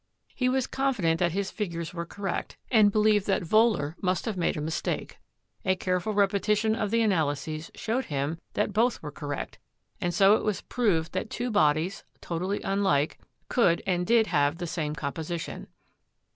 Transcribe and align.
He 0.33 0.49
was 0.49 0.65
confident 0.65 1.19
that 1.19 1.31
his 1.33 1.51
figures 1.51 1.93
were 1.93 2.07
correct, 2.07 2.57
and 2.71 2.91
believed 2.91 3.27
that 3.27 3.43
Wohler 3.43 3.93
must 4.01 4.25
have 4.25 4.35
made 4.35 4.57
a 4.57 4.61
mis 4.61 4.81
take. 4.81 5.19
A 5.63 5.75
careful 5.75 6.11
repetition 6.15 6.73
of 6.75 6.89
the 6.89 7.03
analyses 7.03 7.69
showed 7.75 8.05
him 8.05 8.39
that 8.55 8.73
both 8.73 9.03
were 9.03 9.11
correct, 9.11 9.59
and 10.01 10.11
so 10.11 10.33
it 10.37 10.43
was 10.43 10.61
proved 10.61 11.11
that 11.13 11.29
two 11.29 11.51
bodies, 11.51 12.03
totally 12.19 12.63
unlike, 12.63 13.19
could 13.47 13.83
and 13.85 14.07
did 14.07 14.25
have 14.25 14.57
the 14.57 14.65
same 14.65 14.95
com 14.95 15.13
position. 15.13 15.67